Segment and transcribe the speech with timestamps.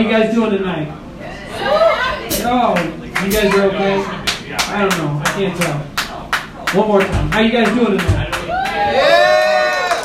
[0.00, 0.88] you guys doing tonight?
[2.42, 2.74] Oh,
[3.24, 4.02] you guys are okay?
[4.02, 5.20] I don't know.
[5.22, 5.78] I can't tell.
[6.78, 7.30] One more time.
[7.30, 8.34] How you guys doing tonight?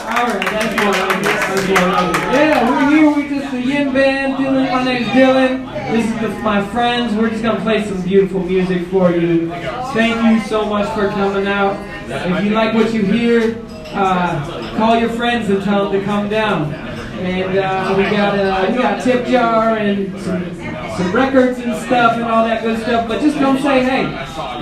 [0.10, 0.76] All right, that's.
[0.76, 1.70] That's.
[1.70, 3.16] Yeah, we're here.
[3.16, 4.34] We just the Yin Band.
[4.34, 5.92] Dylan, my name's Dylan.
[5.92, 7.16] This is the, my friends.
[7.16, 9.50] We're just gonna play some beautiful music for you.
[9.94, 11.78] Thank you so much for coming out.
[12.10, 16.28] If you like what you hear, uh, call your friends and tell them to come
[16.28, 16.95] down.
[17.20, 20.56] And uh, we got uh, we got tip jar and some,
[20.98, 23.08] some records and stuff and all that good stuff.
[23.08, 24.06] But just come say hey.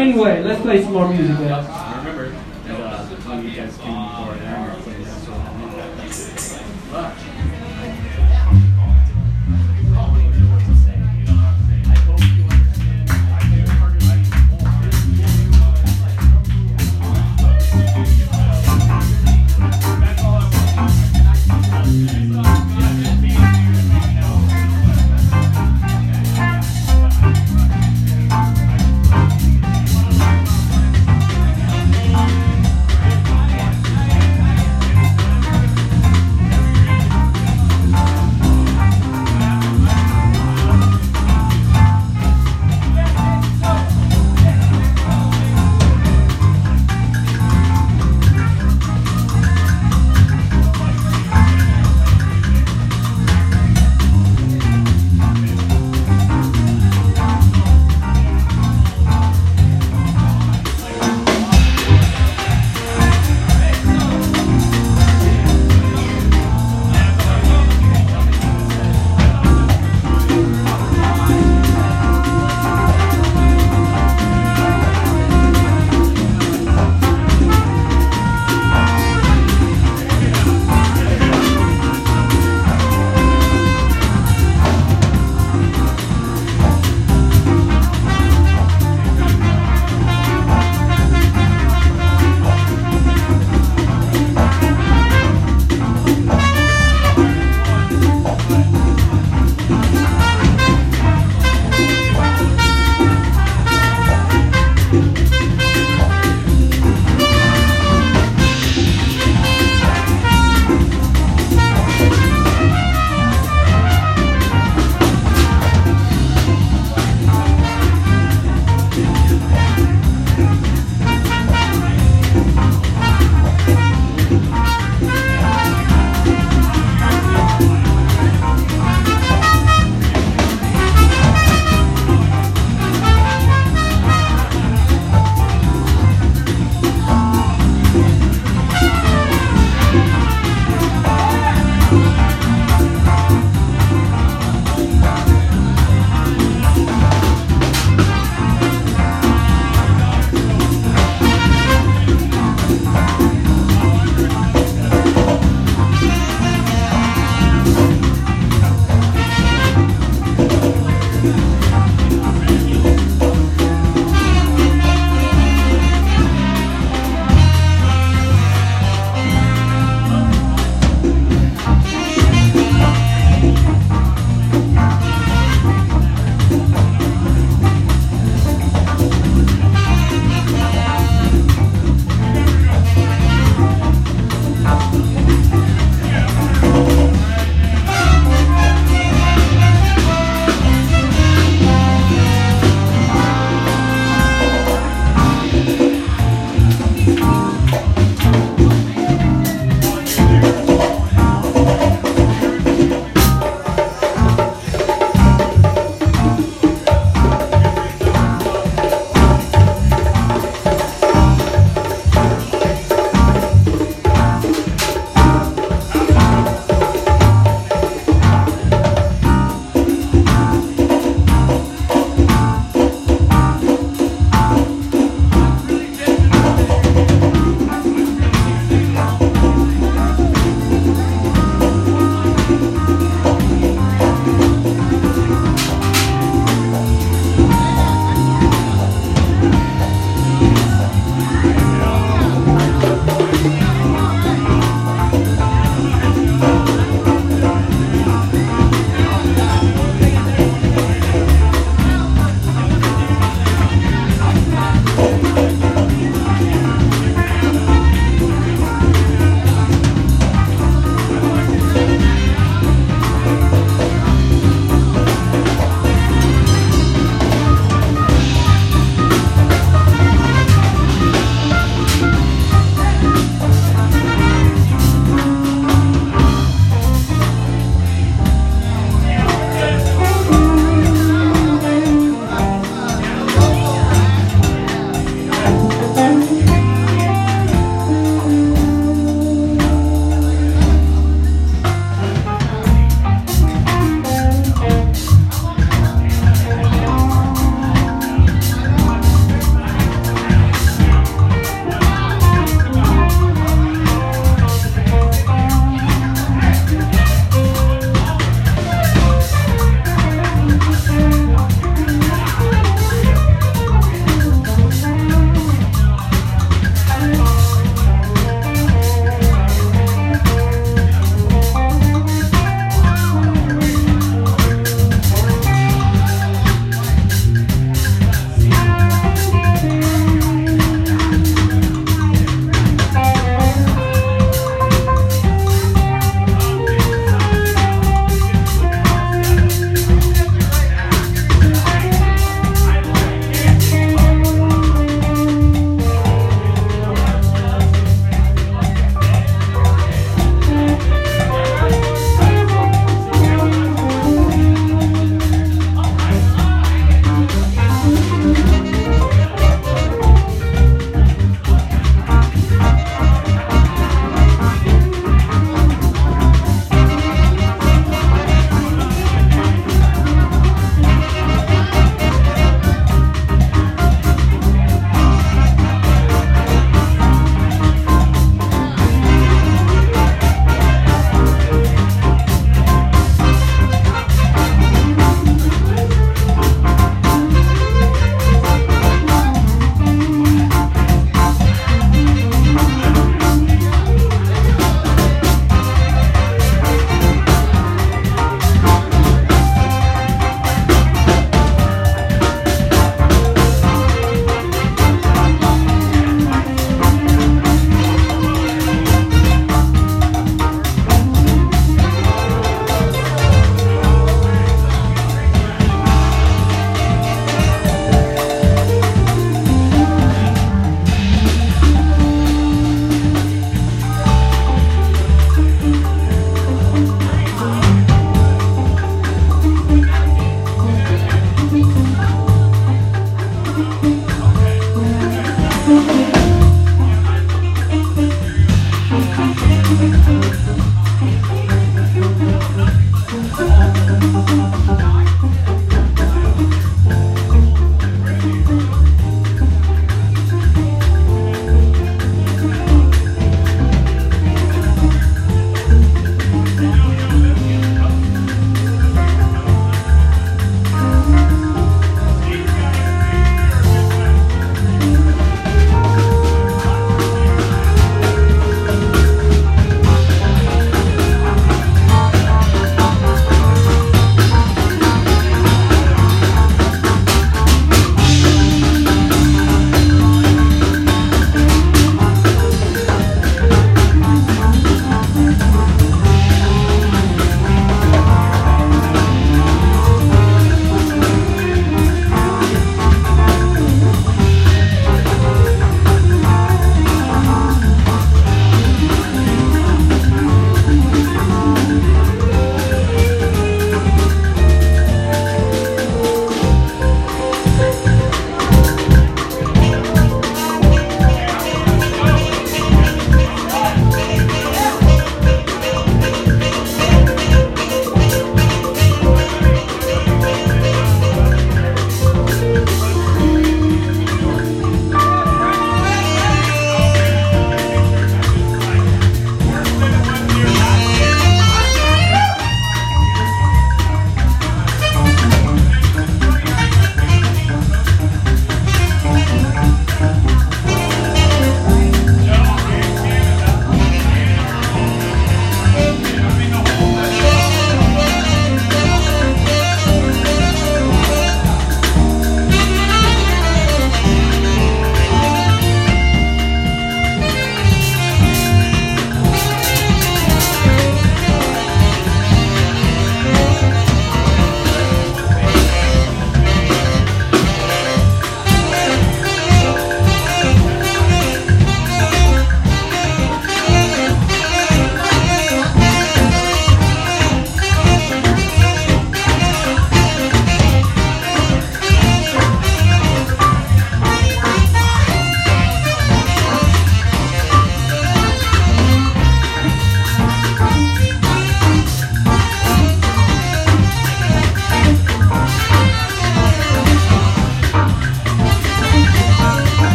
[0.00, 1.36] Anyway, let's play some more music.